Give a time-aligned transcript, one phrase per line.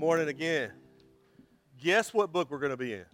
[0.00, 0.72] morning again.
[1.78, 3.04] Guess what book we're going to be in?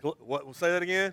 [0.00, 1.12] What, we'll say that again?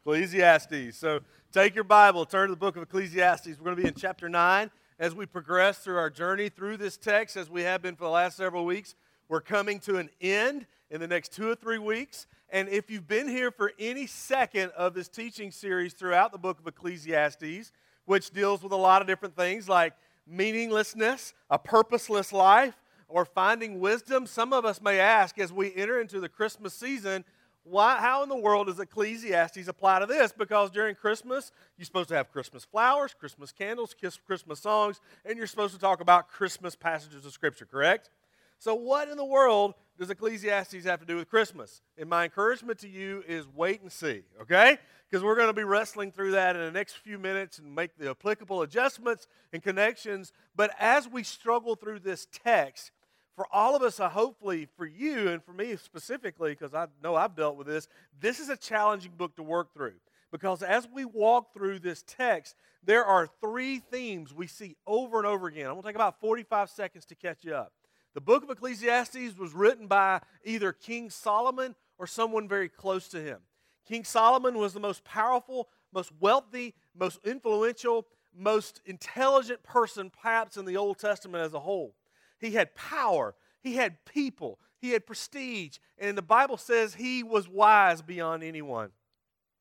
[0.00, 0.98] Ecclesiastes.
[0.98, 1.20] So
[1.52, 3.46] take your Bible, turn to the book of Ecclesiastes.
[3.46, 4.68] We're going to be in chapter 9
[4.98, 8.10] as we progress through our journey through this text, as we have been for the
[8.10, 8.96] last several weeks.
[9.28, 12.26] We're coming to an end in the next two or three weeks.
[12.50, 16.58] And if you've been here for any second of this teaching series throughout the book
[16.58, 17.70] of Ecclesiastes,
[18.06, 19.92] which deals with a lot of different things like
[20.26, 22.74] meaninglessness, a purposeless life,
[23.08, 27.24] or finding wisdom, some of us may ask as we enter into the Christmas season,
[27.64, 30.32] why, how in the world does Ecclesiastes apply to this?
[30.32, 33.94] Because during Christmas, you're supposed to have Christmas flowers, Christmas candles,
[34.26, 38.10] Christmas songs, and you're supposed to talk about Christmas passages of Scripture, correct?
[38.58, 41.82] So, what in the world does Ecclesiastes have to do with Christmas?
[41.96, 44.78] And my encouragement to you is wait and see, okay?
[45.08, 47.96] Because we're going to be wrestling through that in the next few minutes and make
[47.96, 50.32] the applicable adjustments and connections.
[50.56, 52.90] But as we struggle through this text,
[53.36, 57.36] for all of us, hopefully for you and for me specifically, because I know I've
[57.36, 57.88] dealt with this,
[58.20, 59.94] this is a challenging book to work through.
[60.30, 65.26] Because as we walk through this text, there are three themes we see over and
[65.26, 65.66] over again.
[65.66, 67.72] I'm going to take about 45 seconds to catch you up.
[68.14, 73.20] The book of Ecclesiastes was written by either King Solomon or someone very close to
[73.20, 73.40] him.
[73.86, 80.64] King Solomon was the most powerful, most wealthy, most influential, most intelligent person, perhaps, in
[80.64, 81.94] the Old Testament as a whole.
[82.38, 87.48] He had power, he had people, he had prestige, and the Bible says he was
[87.48, 88.90] wise beyond anyone.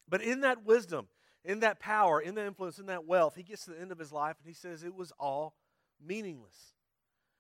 [0.08, 1.08] But in that wisdom,
[1.44, 4.00] in that power, in that influence, in that wealth, he gets to the end of
[4.00, 5.56] his life and he says it was all
[6.06, 6.73] meaningless.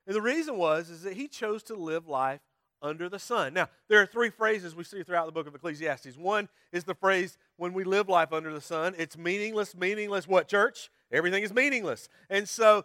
[0.05, 2.41] And the reason was is that he chose to live life
[2.81, 3.53] under the sun.
[3.53, 6.17] Now, there are three phrases we see throughout the book of Ecclesiastes.
[6.17, 10.49] One is the phrase when we live life under the sun, it's meaningless, meaningless what
[10.49, 10.91] church?
[11.11, 12.09] Everything is meaningless.
[12.29, 12.83] And so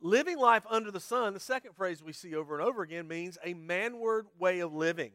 [0.00, 3.36] living life under the sun, the second phrase we see over and over again means
[3.44, 5.12] a manward way of living.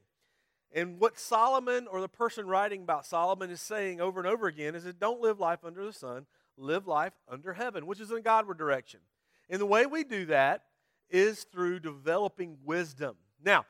[0.74, 4.76] And what Solomon or the person writing about Solomon is saying over and over again
[4.76, 6.28] is that don't live life under the sun,
[6.58, 9.02] live life under heaven, which is in a Godward direction.
[9.50, 10.64] And the way we do that
[11.12, 13.16] is through developing wisdom.
[13.44, 13.66] Now,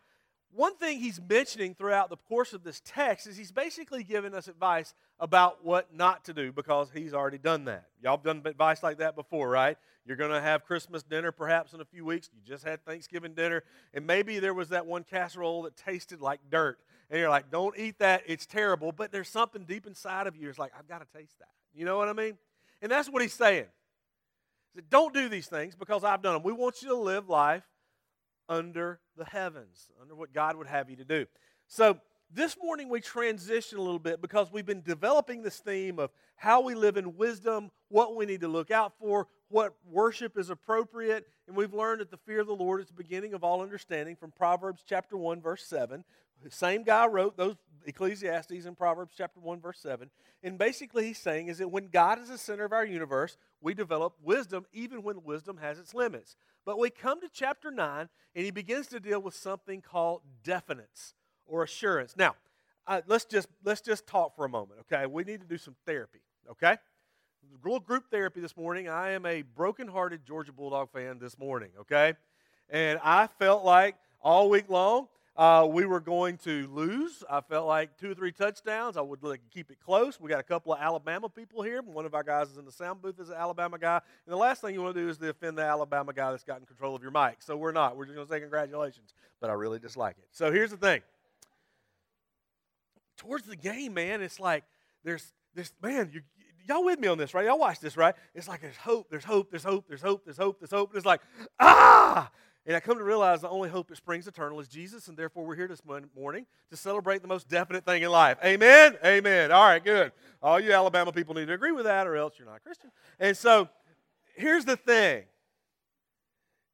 [0.53, 4.49] one thing he's mentioning throughout the course of this text is he's basically giving us
[4.49, 7.85] advice about what not to do because he's already done that.
[8.03, 9.77] Y'all have done advice like that before, right?
[10.05, 12.29] You're going to have Christmas dinner perhaps in a few weeks.
[12.33, 13.63] You just had Thanksgiving dinner,
[13.93, 16.79] and maybe there was that one casserole that tasted like dirt.
[17.09, 18.23] And you're like, don't eat that.
[18.25, 18.91] It's terrible.
[18.91, 20.49] But there's something deep inside of you.
[20.49, 21.49] It's like, I've got to taste that.
[21.73, 22.37] You know what I mean?
[22.81, 23.65] And that's what he's saying.
[24.75, 26.43] Said, don't do these things because I've done them.
[26.43, 27.63] We want you to live life
[28.47, 31.25] under the heavens, under what God would have you to do.
[31.67, 31.99] So,
[32.33, 36.61] this morning we transition a little bit because we've been developing this theme of how
[36.61, 41.27] we live in wisdom, what we need to look out for, what worship is appropriate,
[41.47, 44.15] and we've learned that the fear of the Lord is the beginning of all understanding
[44.15, 46.05] from Proverbs chapter 1 verse 7.
[46.49, 50.09] Same guy wrote those Ecclesiastes in Proverbs chapter 1 verse 7.
[50.43, 53.73] And basically he's saying is that when God is the center of our universe, we
[53.73, 56.35] develop wisdom even when wisdom has its limits.
[56.65, 61.13] But we come to chapter 9 and he begins to deal with something called definites
[61.45, 62.15] or assurance.
[62.15, 62.35] Now,
[62.87, 65.05] uh, let's just let's just talk for a moment, okay?
[65.05, 66.77] We need to do some therapy, okay?
[67.63, 68.87] Little group therapy this morning.
[68.87, 72.13] I am a broken-hearted Georgia Bulldog fan this morning, okay?
[72.69, 77.23] And I felt like all week long uh, we were going to lose.
[77.29, 78.97] I felt like two or three touchdowns.
[78.97, 80.19] I would like, keep it close.
[80.19, 81.81] We got a couple of Alabama people here.
[81.81, 84.01] One of our guys is in the sound booth is an Alabama guy.
[84.25, 86.43] And the last thing you want to do is to offend the Alabama guy that's
[86.43, 87.37] got in control of your mic.
[87.39, 87.95] So we're not.
[87.95, 89.13] We're just going to say congratulations.
[89.39, 90.27] But I really dislike it.
[90.31, 91.01] So here's the thing.
[93.17, 94.63] Towards the game, man, it's like
[95.03, 96.09] there's this man.
[96.13, 96.21] You,
[96.67, 97.45] y'all with me on this, right?
[97.45, 98.15] Y'all watch this, right?
[98.35, 100.89] It's like there's hope, there's hope, there's hope, there's hope, there's hope, there's hope.
[100.89, 101.21] And it's like
[101.59, 102.29] ah
[102.65, 105.45] and I come to realize the only hope that springs eternal is Jesus, and therefore
[105.45, 105.81] we're here this
[106.15, 108.37] morning to celebrate the most definite thing in life.
[108.45, 108.97] Amen?
[109.03, 109.51] Amen.
[109.51, 110.11] All right, good.
[110.43, 112.91] All you Alabama people need to agree with that, or else you're not Christian.
[113.19, 113.67] And so
[114.35, 115.23] here's the thing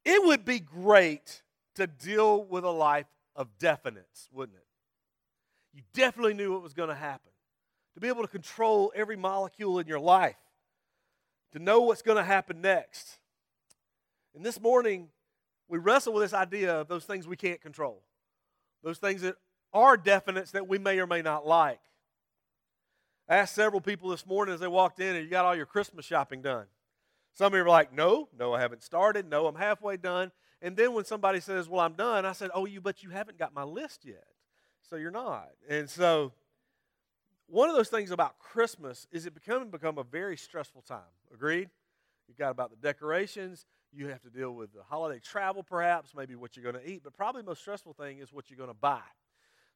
[0.04, 1.42] it would be great
[1.76, 4.64] to deal with a life of definites, wouldn't it?
[5.72, 7.30] You definitely knew what was going to happen.
[7.94, 10.36] To be able to control every molecule in your life,
[11.52, 13.18] to know what's going to happen next.
[14.34, 15.08] And this morning,
[15.68, 18.02] we wrestle with this idea of those things we can't control,
[18.82, 19.36] those things that
[19.72, 21.80] are definites that we may or may not like.
[23.28, 25.66] I asked several people this morning as they walked in, and you got all your
[25.66, 26.66] Christmas shopping done?
[27.34, 29.28] Some of you were like, no, no, I haven't started.
[29.28, 30.32] No, I'm halfway done.
[30.60, 33.38] And then when somebody says, well, I'm done, I said, oh, you, but you haven't
[33.38, 34.24] got my list yet.
[34.88, 35.50] So you're not.
[35.68, 36.32] And so
[37.46, 41.00] one of those things about Christmas is it becoming become a very stressful time.
[41.32, 41.68] Agreed?
[42.28, 46.34] You've got about the decorations, You have to deal with the holiday travel, perhaps, maybe
[46.36, 48.68] what you're going to eat, but probably the most stressful thing is what you're going
[48.68, 49.00] to buy.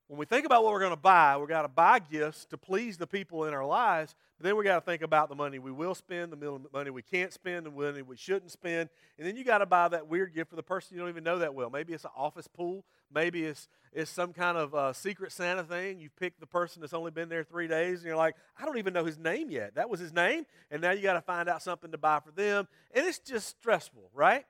[0.08, 2.58] When we think about what we're going to buy, we've got to buy gifts to
[2.58, 5.58] please the people in our lives, but then we've got to think about the money
[5.58, 9.37] we will spend, the money we can't spend, the money we shouldn't spend, and then
[9.37, 11.54] you got to buy that weird gift for the person you don't even know that
[11.54, 11.70] well.
[11.70, 12.84] Maybe it's an office pool,
[13.14, 15.99] maybe it's, it's some kind of uh, secret Santa thing.
[15.99, 18.78] You pick the person that's only been there three days, and you're like, I don't
[18.78, 19.76] even know his name yet.
[19.76, 22.32] That was his name, and now you got to find out something to buy for
[22.32, 24.44] them, and it's just stressful, right?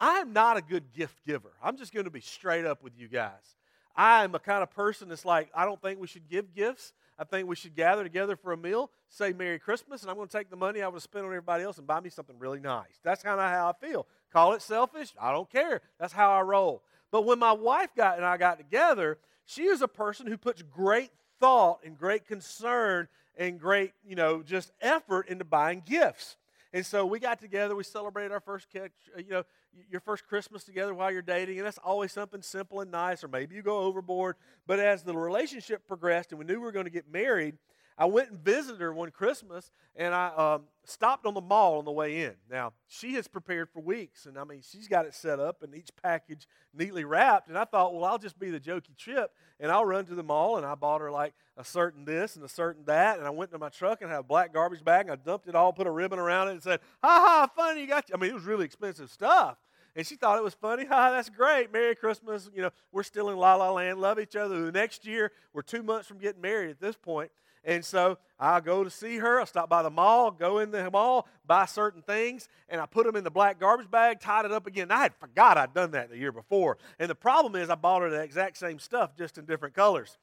[0.00, 1.52] I'm not a good gift giver.
[1.62, 3.57] I'm just going to be straight up with you guys.
[3.98, 6.92] I am a kind of person that's like, I don't think we should give gifts.
[7.18, 10.28] I think we should gather together for a meal, say Merry Christmas, and I'm going
[10.28, 12.60] to take the money I would spent on everybody else and buy me something really
[12.60, 13.00] nice.
[13.02, 14.06] That's kind of how I feel.
[14.32, 15.12] Call it selfish.
[15.20, 15.80] I don't care.
[15.98, 16.84] That's how I roll.
[17.10, 20.62] But when my wife got and I got together, she is a person who puts
[20.62, 21.10] great
[21.40, 26.36] thought and great concern and great, you know, just effort into buying gifts.
[26.72, 29.42] And so we got together, we celebrated our first, catch, uh, you know,
[29.90, 33.28] your first Christmas together while you're dating, and that's always something simple and nice, or
[33.28, 34.36] maybe you go overboard.
[34.66, 37.56] But as the relationship progressed and we knew we were going to get married,
[37.98, 41.84] I went and visited her one Christmas, and I um, stopped on the mall on
[41.84, 42.34] the way in.
[42.48, 45.74] Now, she has prepared for weeks, and I mean, she's got it set up and
[45.74, 47.48] each package neatly wrapped.
[47.48, 50.22] And I thought, well, I'll just be the jokey trip, and I'll run to the
[50.22, 53.18] mall, and I bought her like a certain this and a certain that.
[53.18, 55.48] And I went to my truck and had a black garbage bag, and I dumped
[55.48, 58.14] it all, put a ribbon around it, and said, ha ha, funny, you got you.
[58.14, 59.56] I mean, it was really expensive stuff.
[59.96, 60.84] And she thought it was funny.
[60.84, 61.72] Ha, that's great.
[61.72, 62.48] Merry Christmas.
[62.54, 64.64] You know, we're still in La La Land, love each other.
[64.64, 67.32] The next year, we're two months from getting married at this point.
[67.64, 69.40] And so I'll go to see her.
[69.40, 73.06] I'll stop by the mall, go in the mall, buy certain things, and I put
[73.06, 74.90] them in the black garbage bag, tied it up again.
[74.90, 76.78] I had forgot I'd done that the year before.
[76.98, 80.18] And the problem is I bought her the exact same stuff, just in different colors.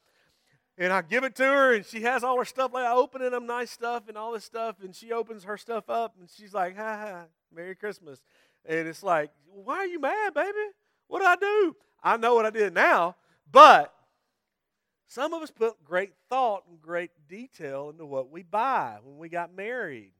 [0.77, 2.73] And I give it to her, and she has all her stuff.
[2.73, 5.57] Like I open it, them nice stuff and all this stuff, and she opens her
[5.57, 7.23] stuff up, and she's like, "Ha ha,
[7.53, 8.21] Merry Christmas."
[8.65, 10.57] And it's like, "Why are you mad, baby?
[11.07, 13.15] What did I do?" I know what I did now,
[13.49, 13.94] but
[15.07, 19.29] some of us put great thought and great detail into what we buy when we
[19.29, 20.13] got married.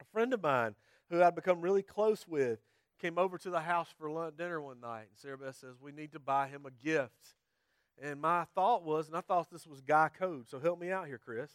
[0.00, 0.74] A friend of mine
[1.10, 2.60] who I'd become really close with
[3.00, 5.92] came over to the house for lunch dinner one night, and Sarah Beth says, We
[5.92, 7.34] need to buy him a gift.
[8.00, 11.06] And my thought was, and I thought this was guy code, so help me out
[11.06, 11.50] here, Chris.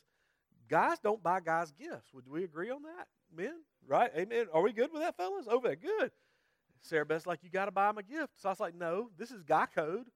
[0.67, 2.13] Guys don't buy guys gifts.
[2.13, 3.61] Would we agree on that, men?
[3.87, 4.11] Right?
[4.15, 4.47] Amen.
[4.53, 5.47] Are we good with that, fellas?
[5.47, 6.11] Over there, good.
[6.81, 8.33] Sarah Beth's like, You got to buy him a gift.
[8.37, 10.07] So I was like, No, this is guy code.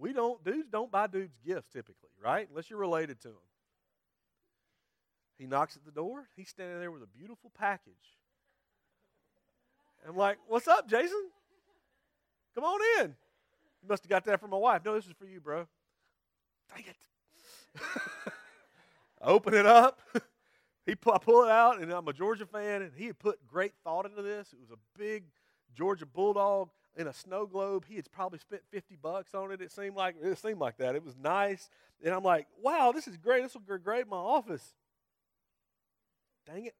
[0.00, 2.48] We don't, dudes don't buy dudes gifts typically, right?
[2.48, 3.36] Unless you're related to them.
[5.38, 6.26] He knocks at the door.
[6.36, 7.92] He's standing there with a beautiful package.
[10.08, 11.30] I'm like, what's up, Jason?
[12.54, 13.14] Come on in.
[13.82, 14.82] You must have got that from my wife.
[14.84, 15.66] No, this is for you, bro.
[16.74, 17.82] Dang it.
[19.22, 20.00] Open it up.
[20.86, 23.72] he I pull it out, and I'm a Georgia fan, and he had put great
[23.84, 24.52] thought into this.
[24.52, 25.24] It was a big
[25.74, 27.84] Georgia Bulldog in a snow globe.
[27.88, 29.60] He had probably spent 50 bucks on it.
[29.60, 30.94] It seemed like it seemed like that.
[30.94, 31.68] It was nice.
[32.04, 33.42] And I'm like, wow, this is great.
[33.42, 33.62] This will
[34.00, 34.74] in my office.
[36.46, 36.74] Dang it.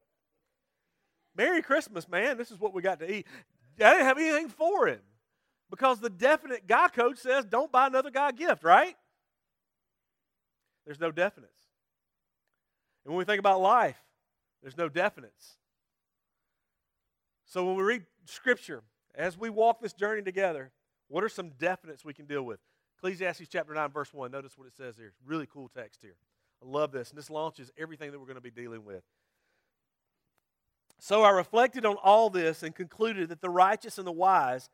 [1.37, 2.37] Merry Christmas, man.
[2.37, 3.27] This is what we got to eat.
[3.81, 5.01] I didn't have anything for him.
[5.71, 8.97] Because the definite guy code says don't buy another guy a gift, right?
[10.85, 11.69] There's no definites.
[13.05, 14.03] And when we think about life,
[14.63, 15.55] there's no definites.
[17.47, 18.83] So when we read Scripture,
[19.15, 20.71] as we walk this journey together,
[21.09, 22.61] what are some definites we can deal with?
[22.99, 24.31] Ecclesiastes chapter 9, verse 1.
[24.31, 25.13] Notice what it says here.
[25.27, 26.17] Really cool text here.
[26.63, 27.11] I love this.
[27.11, 29.03] And this launches everything that we're going to be dealing with.
[30.99, 34.69] So I reflected on all this and concluded that the righteous and the wise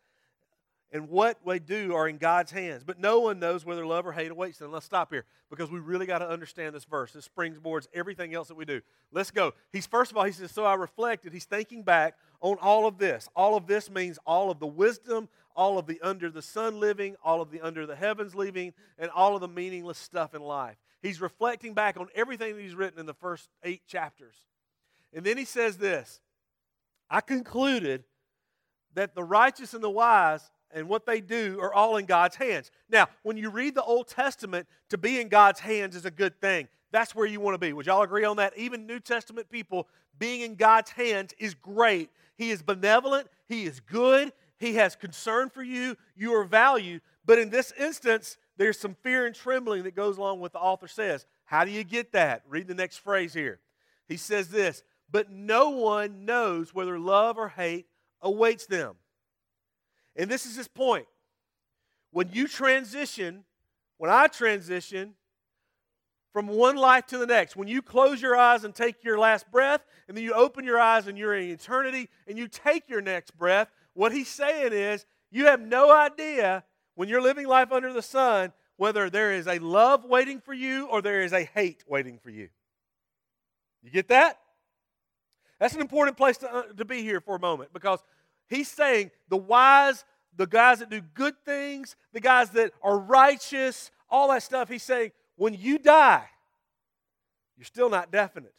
[0.92, 2.84] and what we do are in God's hands.
[2.84, 4.70] But no one knows whether love or hate awaits them.
[4.70, 7.12] Let's stop here because we really got to understand this verse.
[7.12, 8.80] This springboards everything else that we do.
[9.10, 9.52] Let's go.
[9.72, 11.32] He's first of all, he says, So I reflected.
[11.32, 13.28] He's thinking back on all of this.
[13.34, 17.16] All of this means all of the wisdom, all of the under the sun living,
[17.24, 20.76] all of the under the heavens living, and all of the meaningless stuff in life.
[21.02, 24.34] He's reflecting back on everything that he's written in the first eight chapters.
[25.12, 26.20] And then he says this
[27.10, 28.04] I concluded
[28.94, 32.70] that the righteous and the wise and what they do are all in God's hands.
[32.90, 36.40] Now, when you read the Old Testament, to be in God's hands is a good
[36.40, 36.68] thing.
[36.92, 37.72] That's where you want to be.
[37.72, 38.56] Would y'all agree on that?
[38.56, 42.10] Even New Testament people, being in God's hands is great.
[42.36, 47.02] He is benevolent, He is good, He has concern for you, you are valued.
[47.24, 50.88] But in this instance, there's some fear and trembling that goes along with the author
[50.88, 51.26] says.
[51.44, 52.42] How do you get that?
[52.48, 53.60] Read the next phrase here.
[54.08, 57.86] He says this, but no one knows whether love or hate
[58.20, 58.96] awaits them.
[60.16, 61.06] And this is his point.
[62.10, 63.44] When you transition,
[63.98, 65.14] when I transition
[66.32, 69.50] from one life to the next, when you close your eyes and take your last
[69.50, 73.00] breath, and then you open your eyes and you're in eternity, and you take your
[73.00, 77.92] next breath, what he's saying is you have no idea when you're living life under
[77.92, 81.82] the sun whether there is a love waiting for you or there is a hate
[81.86, 82.48] waiting for you.
[83.82, 84.38] You get that?
[85.58, 88.00] That's an important place to, uh, to be here for a moment because
[88.48, 90.04] he's saying the wise,
[90.36, 94.82] the guys that do good things, the guys that are righteous, all that stuff, he's
[94.82, 96.24] saying when you die,
[97.56, 98.54] you're still not definite.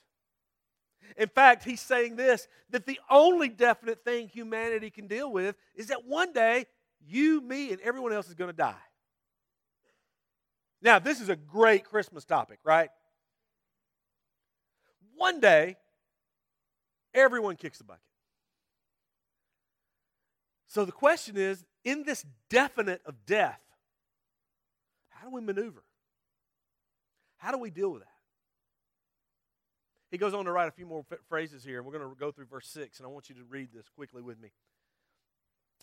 [1.16, 5.88] In fact, he's saying this that the only definite thing humanity can deal with is
[5.88, 6.66] that one day
[7.06, 8.76] you, me, and everyone else is going to die.
[10.82, 12.90] Now, this is a great Christmas topic, right?
[15.16, 15.78] One day,
[17.14, 18.02] everyone kicks the bucket.
[20.68, 23.62] So the question is in this definite of death,
[25.10, 25.84] how do we maneuver?
[27.38, 28.10] How do we deal with that?
[30.12, 32.32] He goes on to write a few more phrases here, and we're going to go
[32.32, 34.50] through verse 6, and I want you to read this quickly with me.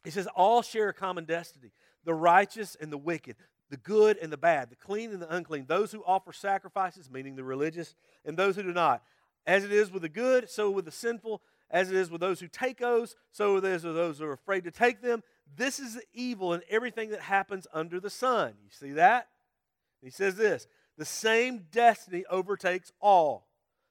[0.03, 1.73] He says, All share a common destiny
[2.05, 3.37] the righteous and the wicked,
[3.71, 7.37] the good and the bad, the clean and the unclean, those who offer sacrifices, meaning
[7.37, 9.03] the religious, and those who do not.
[9.47, 11.43] As it is with the good, so with the sinful,
[11.75, 14.33] as it is with those who take oaths, so it is with those who are
[14.33, 15.25] afraid to take them.
[15.57, 18.55] This is the evil in everything that happens under the sun.
[18.63, 19.27] You see that?
[20.01, 23.49] He says this the same destiny overtakes all.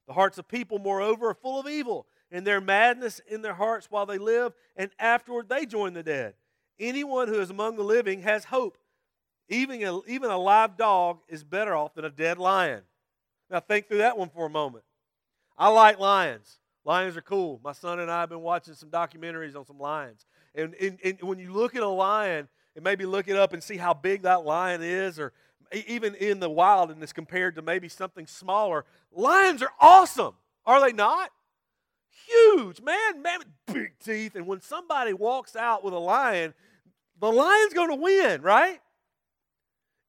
[0.08, 3.88] The hearts of people, moreover, are full of evil, and their madness in their hearts
[3.92, 6.36] while they live, and afterward they join the dead.
[6.80, 8.78] Anyone who is among the living has hope.
[9.50, 12.84] Even a, even a live dog is better off than a dead lion.
[13.50, 14.86] Now, think through that one for a moment.
[15.58, 16.60] I like lions.
[16.86, 17.60] Lions are cool.
[17.64, 20.26] My son and I have been watching some documentaries on some lions.
[20.54, 23.64] And, and, and when you look at a lion, and maybe look it up and
[23.64, 25.32] see how big that lion is, or
[25.88, 28.86] even in the wild and is compared to maybe something smaller.
[29.12, 30.36] Lions are awesome,
[30.66, 31.30] are they not?
[32.28, 34.36] Huge, man, man, big teeth.
[34.36, 36.54] And when somebody walks out with a lion,
[37.20, 38.80] the lion's going to win, right?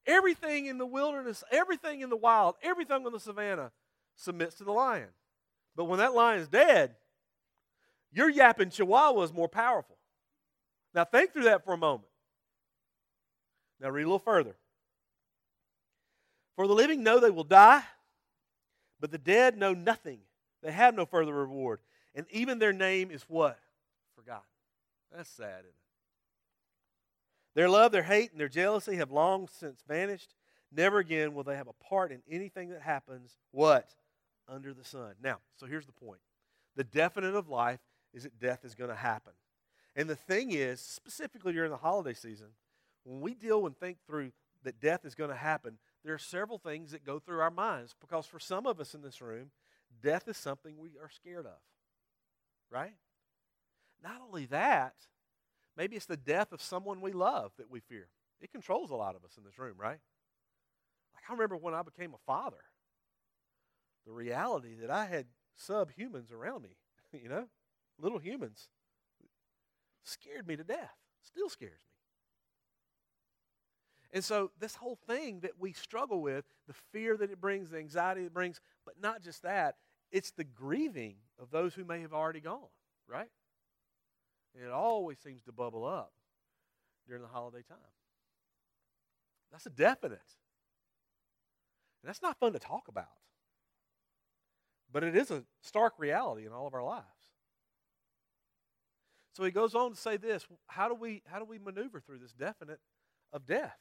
[0.07, 3.71] Everything in the wilderness, everything in the wild, everything on the savannah
[4.15, 5.09] submits to the lion.
[5.75, 6.95] But when that lion's dead,
[8.11, 9.97] your yapping chihuahua is more powerful.
[10.93, 12.07] Now, think through that for a moment.
[13.81, 14.55] Now, read a little further.
[16.55, 17.83] For the living know they will die,
[19.01, 20.19] but the dead know nothing.
[20.63, 21.79] They have no further reward.
[22.15, 23.59] And even their name is what?
[24.15, 24.43] Forgotten.
[25.13, 25.75] That's sad, isn't it?
[27.55, 30.33] Their love, their hate, and their jealousy have long since vanished.
[30.71, 33.89] Never again will they have a part in anything that happens, what?
[34.47, 35.15] Under the sun.
[35.23, 36.19] Now, so here's the point.
[36.75, 37.79] The definite of life
[38.13, 39.33] is that death is going to happen.
[39.95, 42.47] And the thing is, specifically during the holiday season,
[43.03, 44.31] when we deal and think through
[44.63, 47.95] that death is going to happen, there are several things that go through our minds
[47.99, 49.51] because for some of us in this room,
[50.03, 51.59] death is something we are scared of.
[52.69, 52.95] Right?
[54.03, 54.95] Not only that,
[55.77, 58.07] maybe it's the death of someone we love that we fear.
[58.41, 59.99] It controls a lot of us in this room, right?
[61.15, 62.63] Like I remember when I became a father,
[64.05, 65.25] the reality that I had
[65.59, 66.77] subhumans around me,
[67.11, 67.45] you know,
[67.99, 68.69] little humans,
[70.03, 70.95] scared me to death.
[71.21, 71.95] Still scares me.
[74.13, 77.79] And so, this whole thing that we struggle with, the fear that it brings, the
[77.79, 79.75] anxiety it brings, but not just that,
[80.11, 82.69] it's the grieving of those who may have already gone,
[83.09, 83.27] right?
[84.55, 86.13] And it always seems to bubble up
[87.07, 87.77] during the holiday time.
[89.51, 90.21] That's a definite.
[92.01, 93.07] And that's not fun to talk about.
[94.95, 97.03] But it is a stark reality in all of our lives.
[99.33, 102.19] So he goes on to say this how do we how do we maneuver through
[102.19, 102.79] this definite
[103.33, 103.75] of death?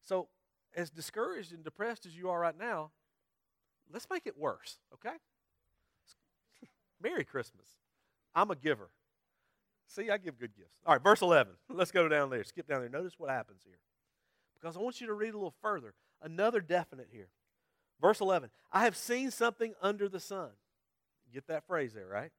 [0.00, 0.28] So,
[0.74, 2.92] as discouraged and depressed as you are right now,
[3.92, 5.16] let's make it worse, okay?
[7.02, 7.66] Merry Christmas.
[8.34, 8.88] I'm a giver.
[9.86, 10.80] See, I give good gifts.
[10.86, 11.52] All right, verse 11.
[11.68, 12.42] Let's go down there.
[12.42, 12.88] Skip down there.
[12.88, 13.78] Notice what happens here.
[14.58, 15.94] Because I want you to read a little further.
[16.22, 17.28] Another definite here.
[18.00, 18.50] Verse 11.
[18.72, 20.50] I have seen something under the sun.
[21.32, 22.30] Get that phrase there, right?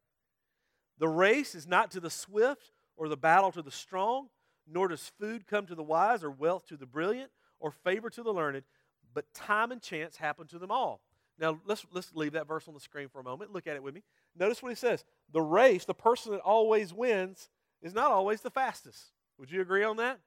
[0.99, 4.29] The race is not to the swift or the battle to the strong,
[4.67, 8.23] nor does food come to the wise or wealth to the brilliant or favor to
[8.23, 8.63] the learned,
[9.13, 11.01] but time and chance happen to them all.
[11.39, 13.53] Now, let's, let's leave that verse on the screen for a moment.
[13.53, 14.03] Look at it with me.
[14.35, 15.05] Notice what he says.
[15.31, 17.49] The race, the person that always wins,
[17.81, 19.11] is not always the fastest.
[19.37, 20.19] Would you agree on that?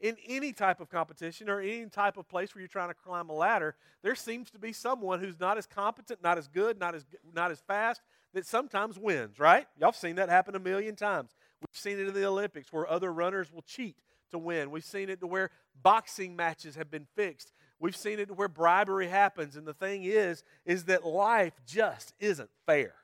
[0.00, 3.30] In any type of competition or any type of place where you're trying to climb
[3.30, 6.94] a ladder, there seems to be someone who's not as competent, not as good, not
[6.94, 8.00] as, not as fast,
[8.34, 9.66] that sometimes wins, right?
[9.76, 11.34] Y'all have seen that happen a million times.
[11.60, 13.96] We've seen it in the Olympics where other runners will cheat
[14.30, 14.70] to win.
[14.70, 15.50] We've seen it to where
[15.82, 17.52] boxing matches have been fixed.
[17.80, 19.56] We've seen it to where bribery happens.
[19.56, 22.94] And the thing is, is that life just isn't fair.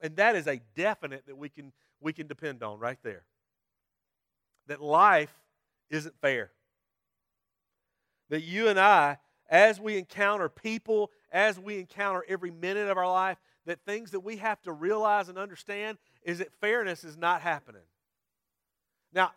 [0.00, 3.24] And that is a definite that we can we can depend on right there.
[4.66, 5.34] that life
[5.90, 6.50] isn't fair.
[8.30, 13.10] That you and I, as we encounter people, as we encounter every minute of our
[13.10, 17.40] life, that things that we have to realize and understand is that fairness is not
[17.40, 17.82] happening.
[19.12, 19.32] Now,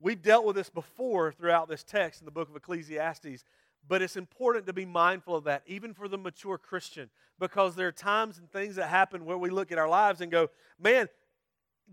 [0.00, 3.44] we've dealt with this before throughout this text in the book of Ecclesiastes,
[3.88, 7.88] but it's important to be mindful of that, even for the mature Christian, because there
[7.88, 10.48] are times and things that happen where we look at our lives and go,
[10.80, 11.08] man,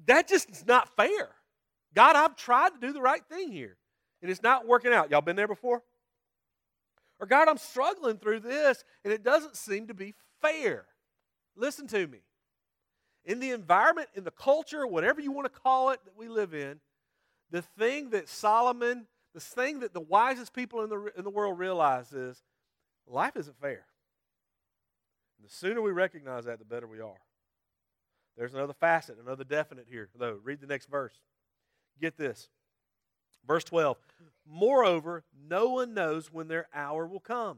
[0.06, 1.30] that just is not fair.
[1.96, 3.78] God, I've tried to do the right thing here,
[4.22, 5.12] and it's not working out.
[5.12, 5.82] Y'all been there before?
[7.20, 10.86] Or, God, I'm struggling through this, and it doesn't seem to be fair.
[11.56, 12.20] Listen to me.
[13.26, 16.54] In the environment, in the culture, whatever you want to call it that we live
[16.54, 16.80] in,
[17.52, 21.60] the thing that Solomon, the thing that the wisest people in the, in the world
[21.60, 22.42] realize is
[23.06, 23.86] life isn't fair.
[25.38, 27.22] And the sooner we recognize that, the better we are.
[28.38, 30.40] There's another facet, another definite here, though.
[30.42, 31.14] Read the next verse.
[32.02, 32.48] Get this.
[33.50, 33.98] Verse 12.
[34.48, 37.58] Moreover, no one knows when their hour will come.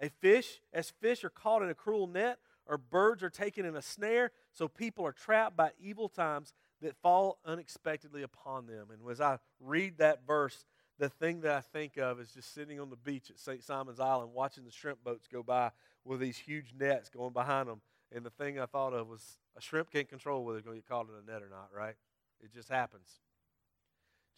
[0.00, 3.74] A fish, as fish are caught in a cruel net, or birds are taken in
[3.74, 8.86] a snare, so people are trapped by evil times that fall unexpectedly upon them.
[8.90, 10.64] And as I read that verse,
[10.98, 13.64] the thing that I think of is just sitting on the beach at St.
[13.64, 15.72] Simon's Island watching the shrimp boats go by
[16.04, 17.80] with these huge nets going behind them.
[18.14, 20.82] And the thing I thought of was a shrimp can't control whether they're going to
[20.82, 21.96] get caught in a net or not, right?
[22.40, 23.08] It just happens.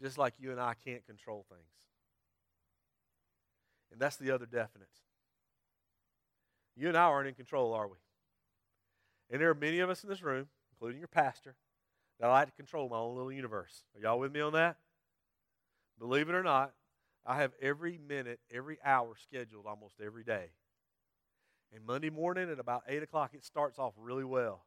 [0.00, 1.62] Just like you and I can't control things.
[3.90, 4.88] And that's the other definite.
[6.76, 7.96] You and I aren't in control, are we?
[9.30, 11.56] And there are many of us in this room, including your pastor,
[12.20, 13.82] that I like to control my own little universe.
[13.94, 14.76] Are y'all with me on that?
[15.98, 16.72] Believe it or not,
[17.24, 20.50] I have every minute, every hour scheduled almost every day.
[21.74, 24.64] And Monday morning at about 8 o'clock, it starts off really well.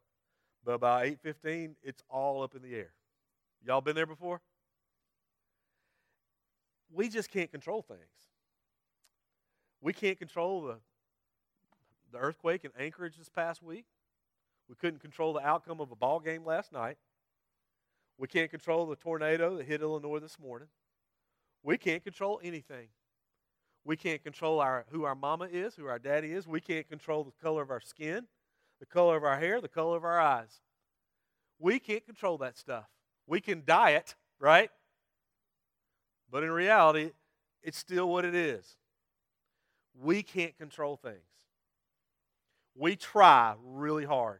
[0.66, 2.92] But by 8.15, it's all up in the air.
[3.64, 4.42] Y'all been there before?
[6.92, 8.00] We just can't control things.
[9.82, 10.76] We can't control the,
[12.12, 13.86] the earthquake in Anchorage this past week.
[14.68, 16.98] We couldn't control the outcome of a ball game last night.
[18.18, 20.68] We can't control the tornado that hit Illinois this morning.
[21.64, 22.90] We can't control anything.
[23.86, 26.46] We can't control our, who our mama is, who our daddy is.
[26.46, 28.28] We can't control the color of our skin,
[28.80, 30.62] the color of our hair, the color of our eyes.
[31.60, 32.86] We can't control that stuff.
[33.26, 34.70] We can diet, right?
[36.32, 37.12] But in reality,
[37.64, 38.78] it's still what it is.
[40.00, 41.18] We can't control things.
[42.76, 44.40] We try really hard.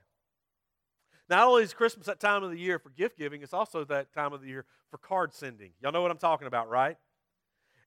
[1.30, 4.14] Not only is Christmas that time of the year for gift giving, it's also that
[4.14, 5.72] time of the year for card sending.
[5.82, 6.98] Y'all know what I'm talking about, right?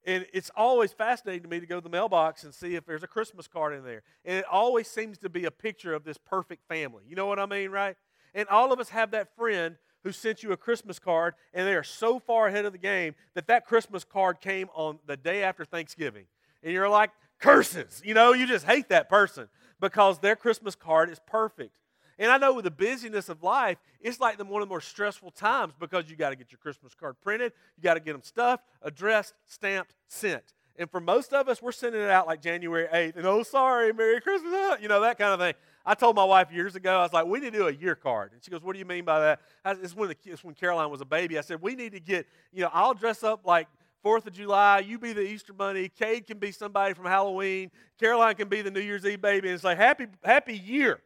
[0.04, 3.02] And it's always fascinating to me to go to the mailbox and see if there's
[3.02, 4.02] a Christmas card in there.
[4.24, 7.04] And it always seems to be a picture of this perfect family.
[7.08, 7.96] You know what I mean, right?
[8.34, 11.74] And all of us have that friend who sent you a Christmas card, and they
[11.74, 15.42] are so far ahead of the game that that Christmas card came on the day
[15.42, 16.24] after Thanksgiving.
[16.62, 17.10] And you're like,
[17.42, 18.00] curses.
[18.04, 19.48] You know, you just hate that person
[19.80, 21.76] because their Christmas card is perfect.
[22.18, 24.80] And I know with the busyness of life, it's like the, one of the more
[24.80, 28.12] stressful times because you got to get your Christmas card printed, you got to get
[28.12, 30.54] them stuffed, addressed, stamped, sent.
[30.76, 33.92] And for most of us, we're sending it out like January 8th, and oh, sorry,
[33.92, 35.54] Merry Christmas, you know, that kind of thing.
[35.84, 37.94] I told my wife years ago, I was like, we need to do a year
[37.94, 38.32] card.
[38.32, 39.40] And she goes, what do you mean by that?
[39.64, 41.38] I, it's, when the, it's when Caroline was a baby.
[41.38, 43.68] I said, we need to get, you know, I'll dress up like
[44.02, 45.88] Fourth of July, you be the Easter Bunny.
[45.88, 47.70] Cade can be somebody from Halloween.
[48.00, 49.48] Caroline can be the New Year's Eve baby.
[49.48, 51.00] And it's like, happy, happy year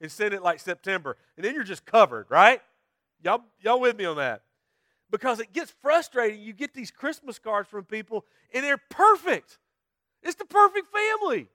[0.00, 1.16] and send it like September.
[1.36, 2.60] And then you're just covered, right?
[3.22, 4.42] Y'all, y'all with me on that?
[5.10, 6.40] Because it gets frustrating.
[6.40, 9.58] You get these Christmas cards from people, and they're perfect.
[10.22, 11.48] It's the perfect family.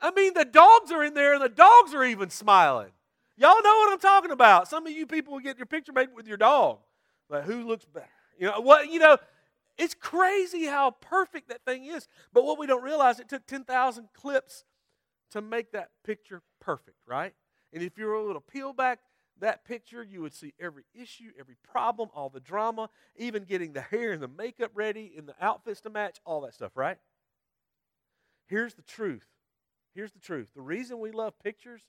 [0.00, 2.90] I mean, the dogs are in there, and the dogs are even smiling.
[3.36, 4.68] Y'all know what I'm talking about.
[4.68, 6.78] Some of you people will get your picture made with your dog.
[7.28, 8.06] Like, who looks better?
[8.38, 9.18] You know, what, you know,
[9.78, 12.08] it's crazy how perfect that thing is.
[12.32, 14.64] But what we don't realize, it took 10,000 clips
[15.30, 17.34] to make that picture perfect, right?
[17.72, 18.98] And if you were able to peel back
[19.40, 23.80] that picture, you would see every issue, every problem, all the drama, even getting the
[23.80, 26.98] hair and the makeup ready and the outfits to match, all that stuff, right?
[28.46, 29.26] Here's the truth.
[29.94, 30.50] Here's the truth.
[30.54, 31.82] The reason we love pictures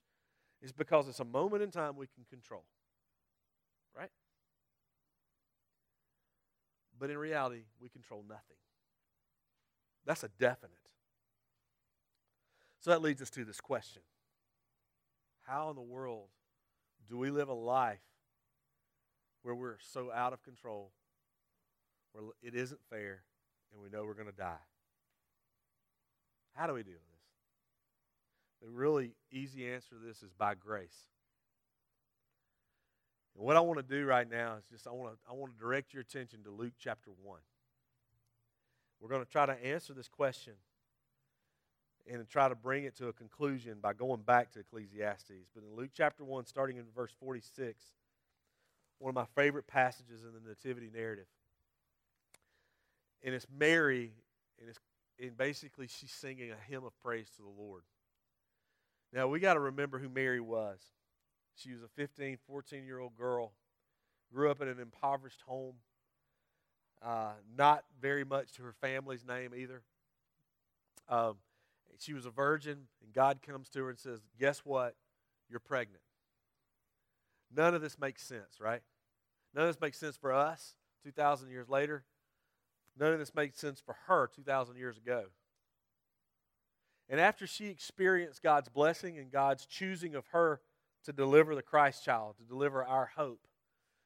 [0.60, 2.64] is because it's a moment in time we can control,
[3.96, 4.10] right?
[6.98, 8.56] But in reality, we control nothing.
[10.04, 10.76] That's a definite.
[12.80, 14.02] So that leads us to this question
[15.42, 16.28] how in the world
[17.08, 17.98] do we live a life
[19.42, 20.92] where we're so out of control,
[22.12, 23.24] where it isn't fair,
[23.72, 24.62] and we know we're going to die?
[26.54, 27.11] How do we do this?
[28.62, 31.08] The really easy answer to this is by grace.
[33.34, 35.52] And what I want to do right now is just I want to I want
[35.52, 37.38] to direct your attention to Luke chapter 1.
[39.00, 40.54] We're going to try to answer this question
[42.08, 45.48] and try to bring it to a conclusion by going back to Ecclesiastes.
[45.54, 47.82] But in Luke chapter 1, starting in verse 46,
[48.98, 51.26] one of my favorite passages in the Nativity narrative.
[53.24, 54.12] And it's Mary,
[54.60, 54.78] and, it's,
[55.20, 57.82] and basically she's singing a hymn of praise to the Lord.
[59.12, 60.80] Now, we got to remember who Mary was.
[61.54, 63.52] She was a 15, 14 year old girl,
[64.32, 65.74] grew up in an impoverished home,
[67.04, 69.82] uh, not very much to her family's name either.
[71.08, 71.36] Um,
[71.98, 74.96] she was a virgin, and God comes to her and says, Guess what?
[75.48, 76.02] You're pregnant.
[77.54, 78.80] None of this makes sense, right?
[79.54, 82.04] None of this makes sense for us 2,000 years later.
[82.98, 85.26] None of this makes sense for her 2,000 years ago.
[87.12, 90.62] And after she experienced God's blessing and God's choosing of her
[91.04, 93.46] to deliver the Christ child, to deliver our hope,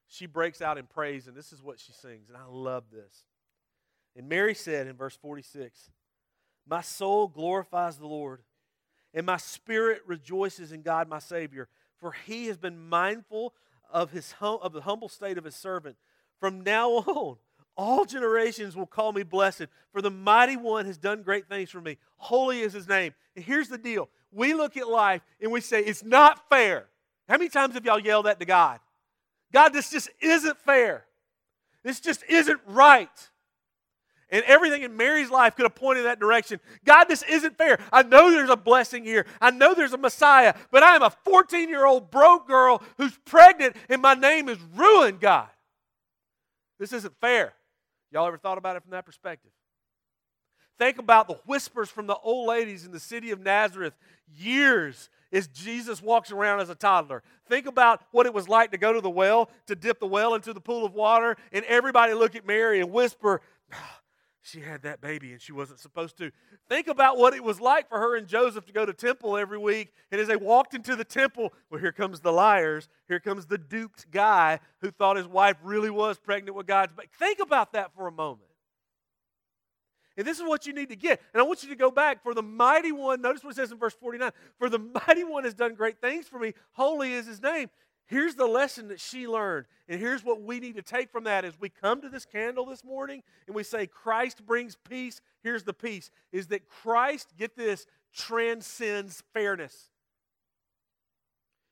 [0.09, 2.29] she breaks out in praise, and this is what she sings.
[2.29, 3.25] And I love this.
[4.17, 5.89] And Mary said in verse 46
[6.67, 8.43] My soul glorifies the Lord,
[9.15, 11.69] and my spirit rejoices in God my Savior,
[12.01, 13.55] for he has been mindful
[13.89, 15.97] of, his hum, of the humble state of his servant.
[16.41, 17.37] From now on,
[17.77, 21.81] all generations will call me blessed, for the mighty one has done great things for
[21.81, 21.99] me.
[22.17, 23.15] Holy is his name.
[23.35, 26.87] And here's the deal we look at life and we say, it's not fair.
[27.29, 28.81] How many times have y'all yelled that to God?
[29.53, 31.05] God, this just isn't fair.
[31.83, 33.31] This just isn't right.
[34.31, 36.59] And everything in Mary's life could have pointed that direction.
[36.85, 37.79] God, this isn't fair.
[37.93, 39.25] I know there's a blessing here.
[39.41, 43.17] I know there's a Messiah, but I am a 14 year old broke girl who's
[43.25, 45.49] pregnant and my name is ruined, God.
[46.79, 47.55] This isn't fair.
[48.11, 49.51] Y'all ever thought about it from that perspective?
[50.79, 53.95] Think about the whispers from the old ladies in the city of Nazareth
[54.35, 57.23] years as Jesus walks around as a toddler.
[57.49, 60.35] Think about what it was like to go to the well, to dip the well
[60.35, 63.41] into the pool of water, and everybody look at Mary and whisper,
[63.73, 64.01] ah,
[64.47, 66.31] she had that baby and she wasn't supposed to.
[66.69, 69.59] Think about what it was like for her and Joseph to go to temple every
[69.59, 69.93] week.
[70.13, 72.89] And as they walked into the temple, well, here comes the liars.
[73.09, 77.09] Here comes the duped guy who thought his wife really was pregnant with God's baby.
[77.19, 78.49] Think about that for a moment.
[80.17, 81.21] And this is what you need to get.
[81.35, 82.23] And I want you to go back.
[82.23, 85.45] For the mighty one, notice what it says in verse 49 For the mighty one
[85.45, 86.55] has done great things for me.
[86.73, 87.69] Holy is his name.
[88.07, 89.67] Here's the lesson that she learned.
[89.89, 92.67] And here's what we need to take from that as we come to this candle
[92.67, 95.21] this morning and we say, Christ brings peace.
[95.43, 99.91] Here's the peace is that Christ, get this, transcends fairness.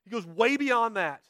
[0.05, 1.23] He goes way beyond that.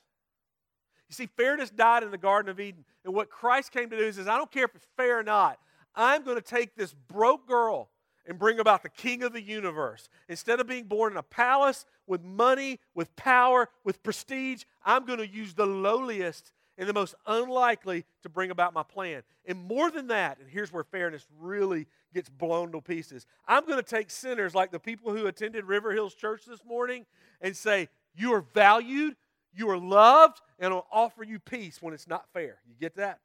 [1.08, 2.84] You see, fairness died in the Garden of Eden.
[3.04, 5.58] And what Christ came to do is, I don't care if it's fair or not,
[5.94, 7.90] I'm going to take this broke girl
[8.26, 10.08] and bring about the king of the universe.
[10.28, 15.18] Instead of being born in a palace with money, with power, with prestige, I'm going
[15.18, 19.22] to use the lowliest and the most unlikely to bring about my plan.
[19.46, 23.78] And more than that, and here's where fairness really gets blown to pieces I'm going
[23.78, 27.06] to take sinners like the people who attended River Hills Church this morning
[27.40, 29.16] and say, You are valued,
[29.52, 32.58] you are loved, and I'll offer you peace when it's not fair.
[32.66, 33.20] You get that?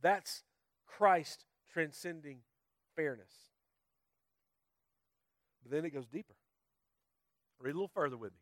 [0.00, 0.44] That's
[0.86, 2.38] Christ transcending
[2.98, 3.30] fairness.
[5.62, 6.34] But then it goes deeper.
[7.60, 8.38] Read a little further with me.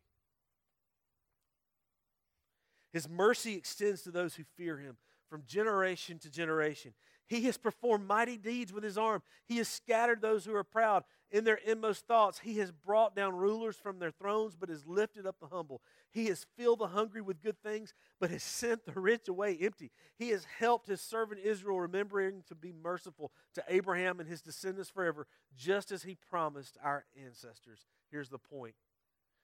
[2.91, 4.97] His mercy extends to those who fear him
[5.29, 6.93] from generation to generation.
[7.27, 9.21] He has performed mighty deeds with his arm.
[9.45, 12.39] He has scattered those who are proud in their inmost thoughts.
[12.39, 15.81] He has brought down rulers from their thrones, but has lifted up the humble.
[16.11, 19.91] He has filled the hungry with good things, but has sent the rich away empty.
[20.17, 24.89] He has helped his servant Israel, remembering to be merciful to Abraham and his descendants
[24.89, 27.85] forever, just as he promised our ancestors.
[28.09, 28.75] Here's the point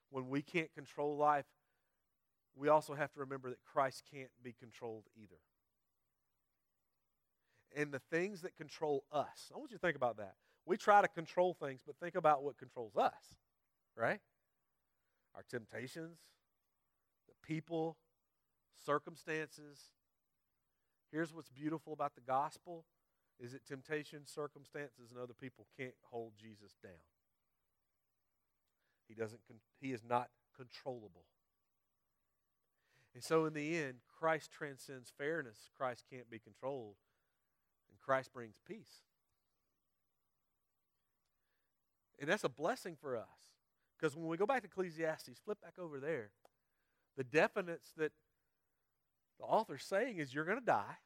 [0.10, 1.46] when we can't control life,
[2.56, 5.40] we also have to remember that Christ can't be controlled either
[7.76, 9.52] and the things that control us.
[9.54, 10.36] I want you to think about that.
[10.66, 13.38] We try to control things, but think about what controls us,
[13.98, 14.20] right?
[15.36, 16.18] Our temptations,
[17.28, 17.98] the people,
[18.86, 19.80] circumstances.
[21.12, 22.86] Here's what's beautiful about the gospel
[23.40, 26.94] is that temptation, circumstances, and other people can't hold Jesus down.
[29.08, 29.42] He doesn't
[29.82, 31.26] he is not controllable.
[33.14, 35.70] And so in the end, Christ transcends fairness.
[35.78, 36.96] Christ can't be controlled.
[38.04, 39.02] Christ brings peace.
[42.20, 43.26] And that's a blessing for us.
[43.98, 46.32] Because when we go back to Ecclesiastes, flip back over there,
[47.18, 48.12] the definites that
[49.40, 50.98] the author's saying is you're going to die,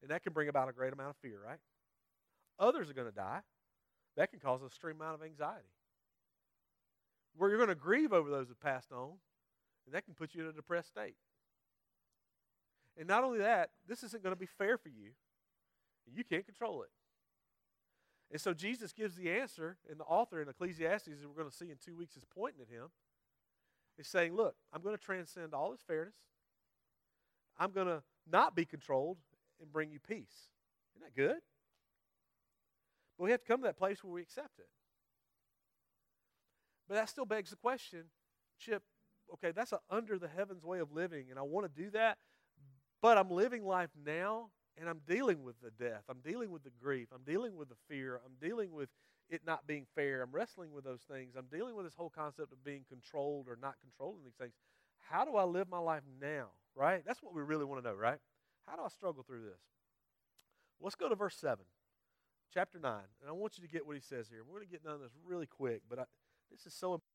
[0.00, 1.58] and that can bring about a great amount of fear, right?
[2.58, 3.40] Others are going to die.
[4.16, 5.68] That can cause a extreme amount of anxiety.
[7.36, 9.12] Where you're going to grieve over those that passed on,
[9.86, 11.16] and that can put you in a depressed state.
[12.98, 15.12] And not only that, this isn't going to be fair for you.
[16.06, 16.90] You can't control it.
[18.30, 21.54] And so Jesus gives the answer, and the author in Ecclesiastes, as we're going to
[21.54, 22.88] see in two weeks, is pointing at him.
[23.96, 26.16] He's saying, Look, I'm going to transcend all this fairness.
[27.58, 29.18] I'm going to not be controlled
[29.60, 30.48] and bring you peace.
[30.96, 31.40] Isn't that good?
[33.18, 34.68] But we have to come to that place where we accept it.
[36.88, 38.04] But that still begs the question
[38.58, 38.82] Chip,
[39.34, 42.18] okay, that's an under the heavens way of living, and I want to do that,
[43.00, 46.04] but I'm living life now and I'm dealing with the death.
[46.08, 47.08] I'm dealing with the grief.
[47.14, 48.20] I'm dealing with the fear.
[48.24, 48.88] I'm dealing with
[49.28, 50.22] it not being fair.
[50.22, 51.34] I'm wrestling with those things.
[51.36, 54.52] I'm dealing with this whole concept of being controlled or not controlling these things.
[55.10, 56.48] How do I live my life now?
[56.74, 57.02] Right?
[57.06, 58.18] That's what we really want to know, right?
[58.66, 59.60] How do I struggle through this?
[60.80, 61.64] Let's go to verse 7,
[62.52, 62.92] chapter 9.
[63.20, 64.40] And I want you to get what he says here.
[64.44, 66.04] We're going to get done this really quick, but I,
[66.50, 67.11] this is so important.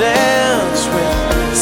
[0.00, 1.56] Dance with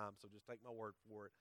[0.00, 1.32] time, so just take my word for it.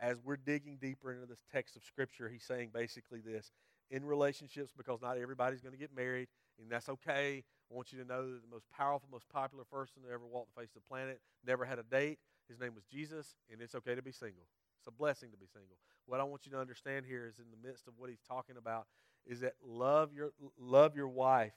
[0.00, 3.52] As we're digging deeper into this text of Scripture, he's saying basically this
[3.90, 6.28] in relationships, because not everybody's going to get married,
[6.60, 7.42] and that's okay.
[7.70, 10.46] I want you to know that the most powerful, most popular person to ever walk
[10.54, 12.18] the face of the planet never had a date.
[12.48, 14.46] His name was Jesus, and it's okay to be single.
[14.78, 15.76] It's a blessing to be single.
[16.06, 18.56] What I want you to understand here is in the midst of what he's talking
[18.56, 18.86] about
[19.26, 21.52] is that love your love your wife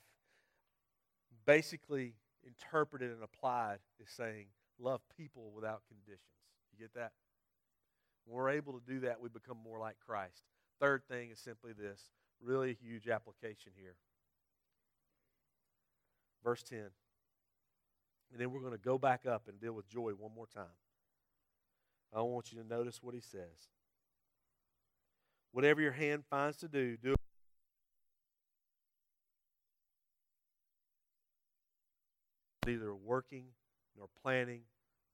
[1.45, 4.47] basically interpreted and applied is saying
[4.83, 6.19] love people without conditions.
[6.71, 7.11] You get that?
[8.25, 10.43] When we're able to do that, we become more like Christ.
[10.79, 12.01] Third thing is simply this
[12.41, 13.95] really huge application here.
[16.43, 16.79] Verse 10.
[18.31, 20.65] And then we're going to go back up and deal with joy one more time.
[22.13, 23.69] I want you to notice what he says.
[25.51, 27.19] Whatever your hand finds to do, do it.
[32.65, 33.45] Neither working,
[33.97, 34.61] nor planning,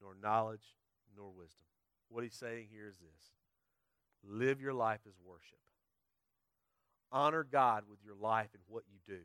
[0.01, 0.75] nor knowledge,
[1.15, 1.65] nor wisdom.
[2.09, 3.31] What he's saying here is this
[4.23, 5.59] live your life as worship.
[7.11, 9.21] honor God with your life and what you do.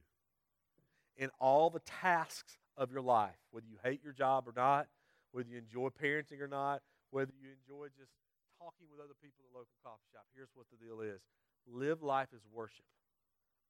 [1.17, 4.87] In all the tasks of your life, whether you hate your job or not,
[5.33, 8.11] whether you enjoy parenting or not, whether you enjoy just
[8.59, 11.21] talking with other people at the local coffee shop, here's what the deal is
[11.67, 12.85] live life as worship.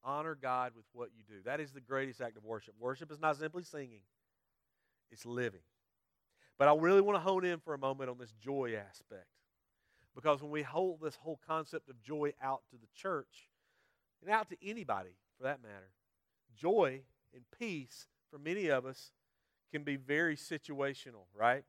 [0.02, 1.42] Honor God with what you do.
[1.44, 2.74] That is the greatest act of worship.
[2.78, 4.02] Worship is not simply singing,
[5.10, 5.60] it's living.
[6.58, 9.26] But I really want to hone in for a moment on this joy aspect.
[10.14, 13.48] Because when we hold this whole concept of joy out to the church,
[14.22, 15.90] and out to anybody for that matter,
[16.56, 17.00] joy
[17.34, 19.10] and peace for many of us
[19.72, 21.64] can be very situational, right?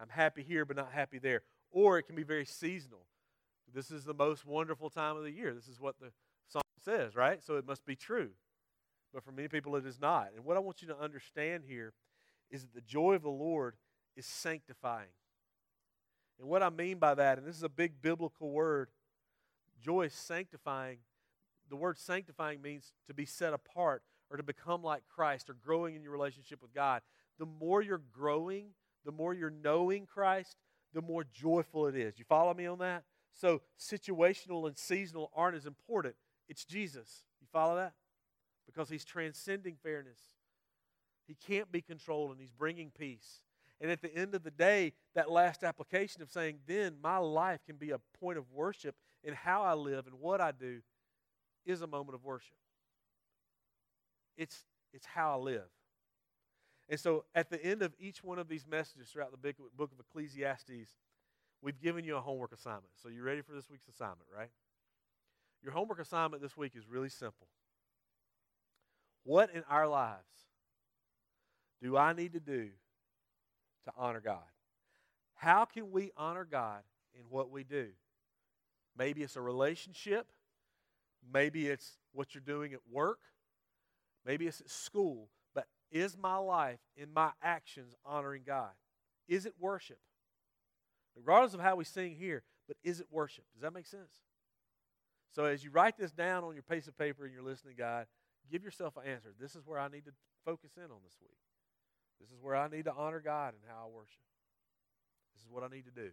[0.00, 1.42] I'm happy here, but not happy there.
[1.70, 3.06] Or it can be very seasonal.
[3.72, 5.54] This is the most wonderful time of the year.
[5.54, 6.10] This is what the
[6.48, 7.42] song says, right?
[7.42, 8.30] So it must be true.
[9.12, 10.28] But for many people, it is not.
[10.34, 11.92] And what I want you to understand here
[12.52, 13.74] is that the joy of the Lord
[14.16, 15.08] is sanctifying.
[16.38, 18.90] And what I mean by that, and this is a big biblical word,
[19.80, 20.98] joy is sanctifying.
[21.70, 25.94] The word sanctifying means to be set apart or to become like Christ or growing
[25.94, 27.02] in your relationship with God.
[27.38, 28.68] The more you're growing,
[29.04, 30.56] the more you're knowing Christ,
[30.92, 32.18] the more joyful it is.
[32.18, 33.04] You follow me on that?
[33.32, 36.14] So situational and seasonal aren't as important.
[36.48, 37.24] It's Jesus.
[37.40, 37.94] You follow that?
[38.66, 40.18] Because he's transcending fairness.
[41.26, 43.42] He can't be controlled and he's bringing peace.
[43.80, 47.60] And at the end of the day, that last application of saying, then my life
[47.66, 50.80] can be a point of worship in how I live and what I do
[51.66, 52.56] is a moment of worship.
[54.36, 55.68] It's, it's how I live.
[56.88, 59.98] And so at the end of each one of these messages throughout the book of
[59.98, 60.90] Ecclesiastes,
[61.60, 62.92] we've given you a homework assignment.
[63.02, 64.50] So you ready for this week's assignment, right?
[65.62, 67.46] Your homework assignment this week is really simple.
[69.24, 70.18] What in our lives
[71.82, 72.68] do I need to do
[73.84, 74.42] to honor God?
[75.34, 76.82] How can we honor God
[77.14, 77.88] in what we do?
[78.96, 80.26] Maybe it's a relationship.
[81.32, 83.18] Maybe it's what you're doing at work.
[84.24, 85.28] Maybe it's at school.
[85.54, 88.70] But is my life in my actions honoring God?
[89.28, 89.98] Is it worship?
[91.16, 93.44] regardless of how we sing here, but is it worship?
[93.54, 94.20] Does that make sense?
[95.30, 98.06] So as you write this down on your piece of paper and you're listening, God,
[98.50, 99.30] give yourself an answer.
[99.40, 100.12] This is where I need to
[100.44, 101.38] focus in on this week.
[102.22, 104.22] This is where I need to honor God and how I worship.
[105.34, 106.10] This is what I need to do.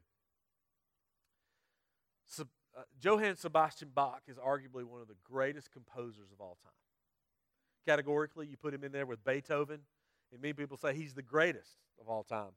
[2.25, 2.45] So,
[2.75, 6.71] uh, Johann Sebastian Bach is arguably one of the greatest composers of all time.
[7.85, 9.81] Categorically, you put him in there with Beethoven,
[10.31, 12.51] and many people say he's the greatest of all time.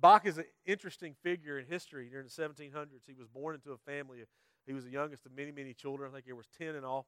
[0.00, 2.08] Bach is an interesting figure in history.
[2.08, 4.18] During the 1700s, he was born into a family.
[4.66, 6.10] He was the youngest of many, many children.
[6.10, 7.06] I think there was 10 in all.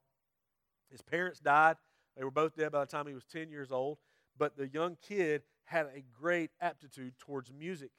[0.90, 1.76] His parents died.
[2.16, 3.98] They were both dead by the time he was 10 years old.
[4.36, 7.90] But the young kid had a great aptitude towards music.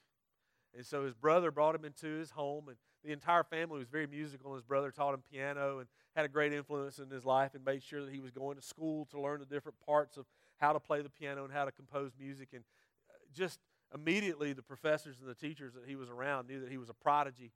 [0.76, 4.08] And so his brother brought him into his home, and the entire family was very
[4.08, 4.56] musical.
[4.56, 7.84] His brother taught him piano and had a great influence in his life and made
[7.84, 10.26] sure that he was going to school to learn the different parts of
[10.58, 12.50] how to play the piano and how to compose music.
[12.54, 12.64] And
[13.10, 13.60] uh, just
[13.94, 16.94] immediately the professors and the teachers that he was around knew that he was a
[16.94, 17.52] prodigy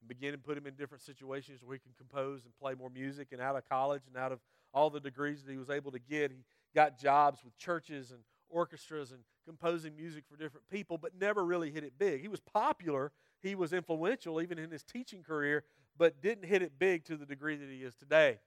[0.00, 2.90] and began to put him in different situations where he could compose and play more
[2.90, 3.28] music.
[3.32, 4.40] And out of college and out of
[4.72, 6.44] all the degrees that he was able to get, he
[6.74, 8.20] got jobs with churches and
[8.52, 12.20] orchestras and composing music for different people, but never really hit it big.
[12.20, 13.10] He was popular,
[13.42, 15.64] he was influential even in his teaching career,
[15.98, 18.38] but didn't hit it big to the degree that he is today.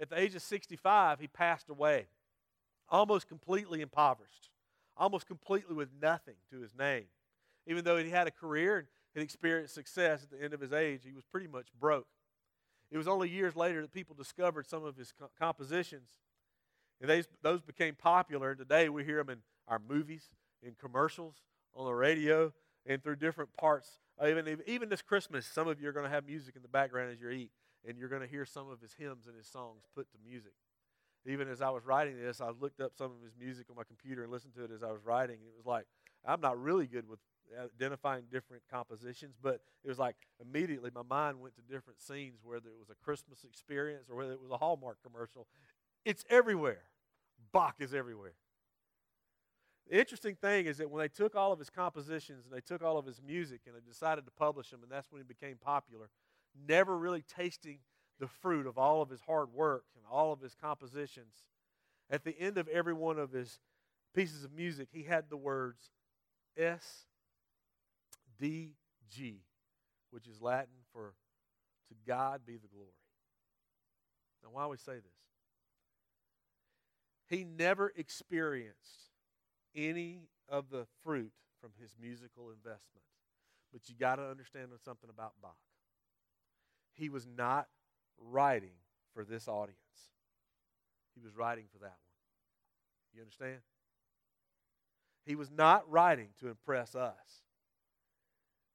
[0.00, 2.06] At the age of 65, he passed away,
[2.88, 4.50] almost completely impoverished
[4.96, 7.04] almost completely with nothing to his name.
[7.66, 10.72] Even though he had a career and had experienced success at the end of his
[10.72, 12.06] age, he was pretty much broke.
[12.90, 16.10] It was only years later that people discovered some of his co- compositions,
[17.00, 18.50] and they, those became popular.
[18.50, 20.28] And today we hear them in our movies,
[20.62, 21.36] in commercials,
[21.74, 22.52] on the radio,
[22.86, 23.98] and through different parts.
[24.24, 27.10] Even, even this Christmas, some of you are going to have music in the background
[27.12, 27.50] as you eat,
[27.86, 30.52] and you're going to hear some of his hymns and his songs put to music
[31.26, 33.84] even as I was writing this, I looked up some of his music on my
[33.84, 35.36] computer and listened to it as I was writing.
[35.36, 35.86] It was like,
[36.26, 37.18] I'm not really good with
[37.80, 42.68] identifying different compositions, but it was like immediately my mind went to different scenes, whether
[42.68, 45.46] it was a Christmas experience or whether it was a Hallmark commercial.
[46.04, 46.82] It's everywhere.
[47.52, 48.34] Bach is everywhere.
[49.88, 52.82] The interesting thing is that when they took all of his compositions and they took
[52.82, 55.56] all of his music and they decided to publish them, and that's when he became
[55.56, 56.08] popular,
[56.66, 57.78] never really tasting
[58.18, 61.44] the fruit of all of his hard work and all of his compositions.
[62.10, 63.58] At the end of every one of his
[64.14, 65.90] pieces of music, he had the words
[66.56, 67.06] S
[68.38, 68.74] D
[69.10, 69.42] G,
[70.10, 71.14] which is Latin for
[71.88, 72.88] to God be the glory.
[74.42, 75.12] Now, why do we say this?
[77.34, 79.10] He never experienced
[79.74, 83.02] any of the fruit from his musical investment.
[83.72, 85.56] But you got to understand something about Bach.
[86.92, 87.66] He was not
[88.20, 88.76] writing
[89.14, 89.78] for this audience.
[91.16, 93.14] He was writing for that one.
[93.16, 93.58] You understand?
[95.26, 97.42] He was not writing to impress us,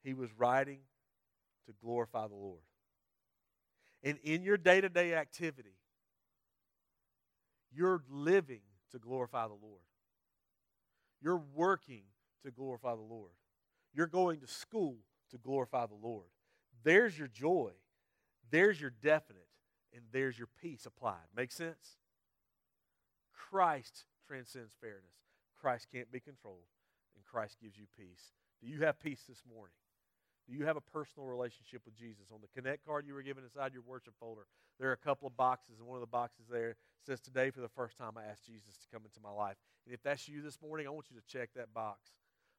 [0.03, 0.80] he was writing
[1.66, 2.64] to glorify the Lord.
[4.03, 5.79] And in your day to day activity,
[7.72, 8.62] you're living
[8.92, 9.82] to glorify the Lord.
[11.22, 12.04] You're working
[12.44, 13.32] to glorify the Lord.
[13.94, 14.98] You're going to school
[15.32, 16.28] to glorify the Lord.
[16.84, 17.72] There's your joy.
[18.52, 19.48] There's your definite.
[19.94, 21.28] And there's your peace applied.
[21.36, 21.98] Make sense?
[23.34, 25.26] Christ transcends fairness.
[25.60, 26.68] Christ can't be controlled.
[27.16, 28.34] And Christ gives you peace.
[28.62, 29.74] Do you have peace this morning?
[30.50, 32.26] Do you have a personal relationship with Jesus?
[32.34, 34.47] On the Connect card you were given inside your worship folder,
[34.80, 36.76] there are a couple of boxes, and one of the boxes there
[37.06, 39.58] says, Today, for the first time, I asked Jesus to come into my life.
[39.86, 42.00] And if that's you this morning, I want you to check that box.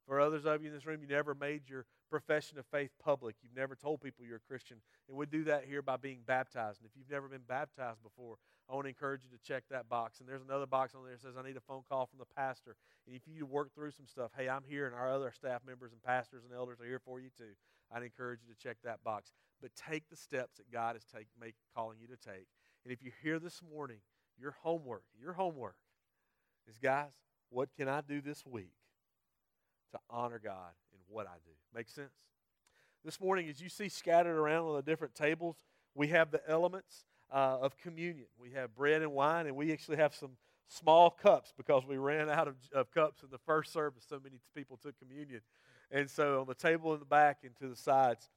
[0.06, 3.36] For others of you in this room, you never made your profession of faith public.
[3.42, 4.78] You've never told people you're a Christian.
[5.08, 6.80] And we do that here by being baptized.
[6.80, 8.36] And if you've never been baptized before,
[8.68, 10.20] I want to encourage you to check that box.
[10.20, 12.34] And there's another box on there that says, I need a phone call from the
[12.36, 12.76] pastor.
[13.06, 15.92] And if you work through some stuff, hey, I'm here, and our other staff members
[15.92, 17.54] and pastors and elders are here for you too.
[17.92, 19.32] I'd encourage you to check that box.
[19.60, 22.46] But take the steps that God is take, make, calling you to take.
[22.84, 23.98] And if you're here this morning,
[24.38, 25.76] your homework, your homework
[26.68, 27.10] is, guys,
[27.50, 28.72] what can I do this week
[29.92, 31.52] to honor God in what I do?
[31.74, 32.12] Make sense?
[33.04, 35.56] This morning, as you see scattered around on the different tables,
[35.94, 38.26] we have the elements uh, of communion.
[38.38, 40.32] We have bread and wine, and we actually have some
[40.68, 44.04] small cups because we ran out of, of cups in the first service.
[44.08, 45.40] So many people took communion.
[45.90, 48.28] And so on the table in the back and to the sides,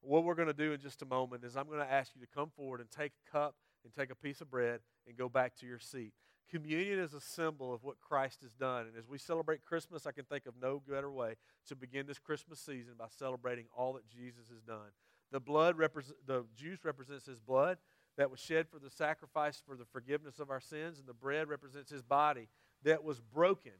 [0.00, 2.20] what we're going to do in just a moment is I'm going to ask you
[2.20, 3.54] to come forward and take a cup
[3.84, 6.12] and take a piece of bread and go back to your seat.
[6.50, 8.86] Communion is a symbol of what Christ has done.
[8.86, 11.36] And as we celebrate Christmas, I can think of no better way
[11.68, 14.90] to begin this Christmas season by celebrating all that Jesus has done.
[15.30, 17.78] The blood represent, the juice represents his blood
[18.18, 21.48] that was shed for the sacrifice for the forgiveness of our sins, and the bread
[21.48, 22.48] represents his body
[22.82, 23.72] that was broken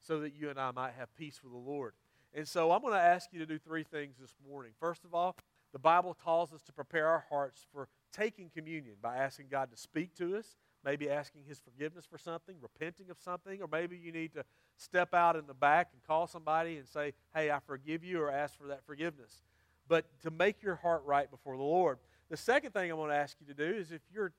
[0.00, 1.94] so that you and I might have peace with the Lord.
[2.38, 4.70] And so I'm going to ask you to do three things this morning.
[4.78, 5.34] First of all,
[5.72, 9.76] the Bible calls us to prepare our hearts for taking communion by asking God to
[9.76, 14.12] speak to us, maybe asking His forgiveness for something, repenting of something, or maybe you
[14.12, 14.44] need to
[14.76, 18.30] step out in the back and call somebody and say, Hey, I forgive you, or
[18.30, 19.42] ask for that forgiveness.
[19.88, 21.98] But to make your heart right before the Lord.
[22.30, 24.32] The second thing I want to ask you to do is if you're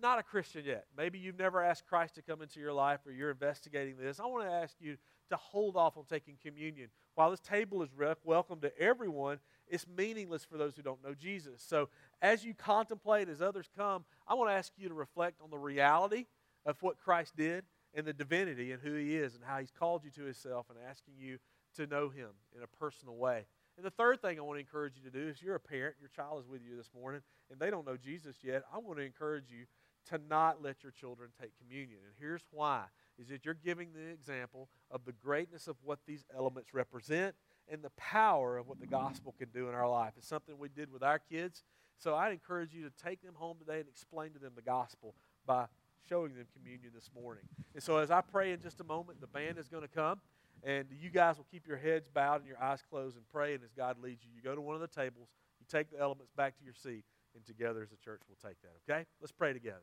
[0.00, 3.12] not a Christian yet, maybe you've never asked Christ to come into your life or
[3.12, 4.96] you're investigating this, I want to ask you
[5.30, 6.88] to hold off on taking communion.
[7.14, 7.90] While this table is
[8.24, 9.38] welcome to everyone,
[9.68, 11.64] it's meaningless for those who don't know Jesus.
[11.66, 11.88] So,
[12.22, 15.58] as you contemplate, as others come, I want to ask you to reflect on the
[15.58, 16.26] reality
[16.64, 20.04] of what Christ did and the divinity and who He is and how He's called
[20.04, 21.38] you to Himself and asking you
[21.76, 23.46] to know Him in a personal way.
[23.76, 25.96] And the third thing I want to encourage you to do is you're a parent,
[26.00, 27.20] your child is with you this morning,
[27.50, 28.62] and they don't know Jesus yet.
[28.72, 29.66] I want to encourage you
[30.10, 31.98] to not let your children take communion.
[32.04, 32.84] And here's why
[33.18, 37.34] is that you're giving the example of the greatness of what these elements represent
[37.70, 40.12] and the power of what the gospel can do in our life.
[40.16, 41.64] It's something we did with our kids.
[41.98, 45.14] So I'd encourage you to take them home today and explain to them the gospel
[45.46, 45.66] by
[46.08, 47.44] showing them communion this morning.
[47.74, 50.20] And so as I pray in just a moment, the band is going to come.
[50.62, 53.54] And you guys will keep your heads bowed and your eyes closed and pray.
[53.54, 55.28] And as God leads you, you go to one of the tables,
[55.60, 57.04] you take the elements back to your seat,
[57.34, 58.72] and together as a church we'll take that.
[58.88, 59.06] Okay?
[59.20, 59.82] Let's pray together.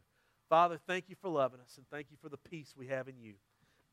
[0.50, 3.18] Father, thank you for loving us, and thank you for the peace we have in
[3.20, 3.34] you.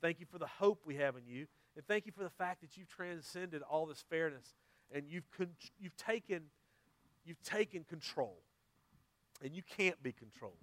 [0.01, 1.47] Thank you for the hope we have in you,
[1.77, 4.55] and thank you for the fact that you've transcended all this fairness
[4.93, 6.43] and you've, con- you've, taken,
[7.25, 8.39] you've taken control,
[9.43, 10.57] and you can't be controlled.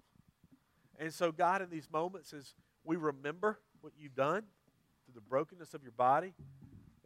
[0.98, 4.42] And so, God, in these moments, as we remember what you've done
[5.04, 6.34] through the brokenness of your body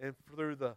[0.01, 0.75] and through the,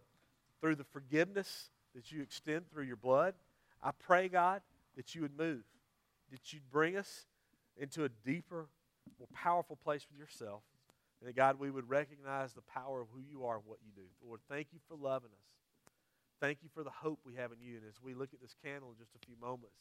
[0.60, 3.34] through the forgiveness that you extend through your blood,
[3.82, 4.60] I pray, God,
[4.96, 5.62] that you would move,
[6.30, 7.26] that you'd bring us
[7.76, 8.68] into a deeper,
[9.18, 10.62] more powerful place with yourself.
[11.20, 13.90] And that, God, we would recognize the power of who you are and what you
[13.94, 14.08] do.
[14.26, 15.46] Lord, thank you for loving us.
[16.40, 17.76] Thank you for the hope we have in you.
[17.76, 19.76] And as we look at this candle in just a few moments,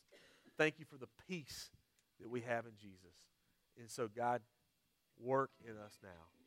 [0.57, 1.69] thank you for the peace
[2.21, 3.15] that we have in Jesus.
[3.77, 4.41] And so, God,
[5.19, 6.44] work in us now.